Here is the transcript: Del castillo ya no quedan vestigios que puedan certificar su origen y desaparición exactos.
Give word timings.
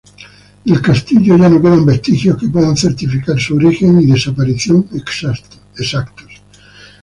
Del 0.65 0.81
castillo 0.81 1.37
ya 1.37 1.47
no 1.47 1.61
quedan 1.61 1.85
vestigios 1.85 2.35
que 2.37 2.47
puedan 2.47 2.75
certificar 2.75 3.39
su 3.39 3.55
origen 3.57 4.01
y 4.01 4.07
desaparición 4.07 4.89
exactos. 4.95 6.41